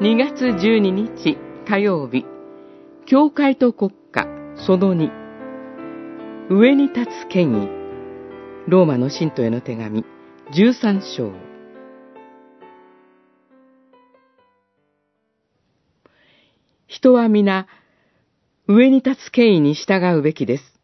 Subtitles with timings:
[0.00, 1.36] 2月12日
[1.68, 2.24] 火曜日、
[3.04, 4.26] 教会と国家
[4.56, 5.10] その2、
[6.48, 7.68] 上に立つ権威、
[8.66, 10.06] ローマの信徒への手紙
[10.54, 11.34] 13章。
[16.86, 17.66] 人は皆、
[18.68, 20.80] 上に立つ権威に従うべきです。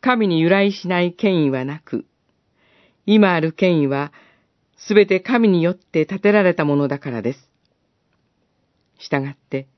[0.00, 2.06] 神に由来しない権威はなく、
[3.06, 4.12] 今ある権威は、
[4.76, 7.53] すべて神によって建てられたものだからです。
[8.98, 9.68] したがって、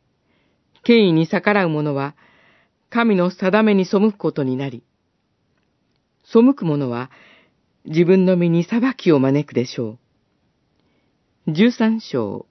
[0.82, 2.14] 権威に逆らう者は、
[2.90, 4.82] 神の定めに背くことになり、
[6.24, 7.10] 背く者は
[7.84, 9.98] 自分の身に裁きを招くでしょ
[11.46, 11.52] う。
[11.52, 12.46] 十三章、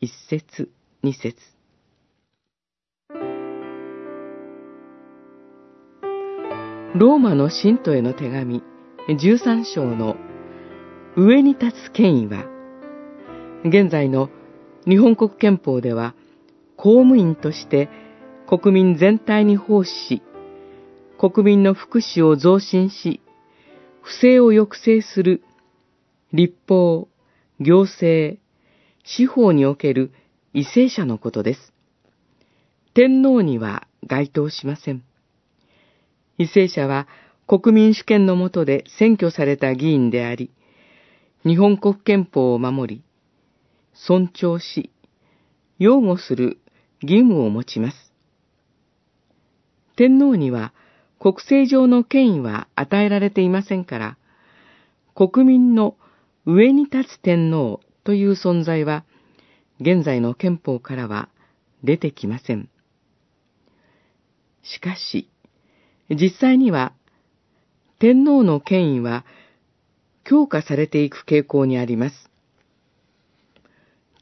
[0.00, 0.70] 一節、
[1.02, 1.36] 二節。
[6.94, 8.62] ローマの信徒への手紙、
[9.18, 10.16] 十三章の
[11.16, 12.44] 上に立つ権威は、
[13.64, 14.30] 現在の
[14.88, 16.14] 日本国憲法では
[16.76, 17.90] 公務員として
[18.48, 20.22] 国民全体に奉仕し、
[21.18, 23.20] 国民の福祉を増進し、
[24.00, 25.42] 不正を抑制する
[26.32, 27.08] 立法、
[27.60, 28.38] 行政、
[29.04, 30.12] 司法における
[30.54, 31.74] 為政者のことです。
[32.94, 35.04] 天皇には該当しません。
[36.38, 37.06] 為政者は
[37.46, 40.50] 国民主権の下で選挙された議員であり、
[41.44, 43.02] 日本国憲法を守り、
[44.06, 44.90] 尊重し、
[45.78, 46.58] 擁護する
[47.02, 48.12] 義務を持ちます。
[49.96, 50.72] 天皇には
[51.18, 54.16] 国政上の権威は与えられていませんから、
[55.14, 55.96] 国民の
[56.46, 59.04] 上に立つ天皇という存在は、
[59.80, 61.28] 現在の憲法からは
[61.82, 62.68] 出てきません。
[64.62, 65.28] しかし、
[66.08, 66.92] 実際には、
[67.98, 69.24] 天皇の権威は
[70.22, 72.30] 強化されていく傾向にあります。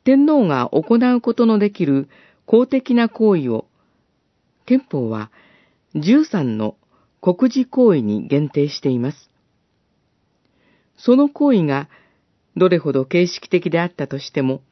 [0.06, 2.08] 天皇が行うことのできる
[2.46, 3.66] 公的な行為を、
[4.64, 5.32] 憲法は
[5.96, 6.76] 13の
[7.20, 9.30] 国事行為に限定しています。
[10.96, 11.88] その行為が
[12.56, 14.62] どれほど形式的であったとしても、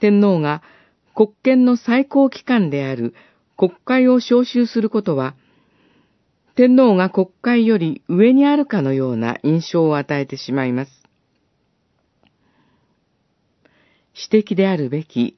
[0.00, 0.62] 天皇が
[1.14, 3.12] 国権の最高機関である
[3.58, 5.34] 国会を召集することは、
[6.54, 11.03] 天皇が国会より上にあるかのような印象を与えてしまいます。
[14.24, 15.36] 私的であるべき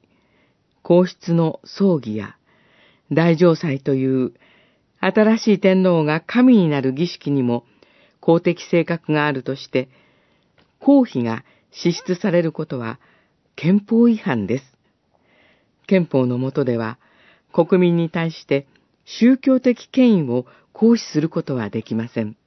[0.81, 2.37] 皇室の葬儀や
[3.11, 4.31] 大城祭という
[5.01, 7.65] 新しい天皇が神になる儀式にも
[8.21, 9.89] 公的性格があるとして、
[10.79, 12.97] 公費が支出されることは
[13.57, 14.63] 憲法違反です。
[15.85, 16.97] 憲法の下では
[17.51, 18.67] 国民に対して
[19.03, 22.37] 宗教的権威を行使することはできません。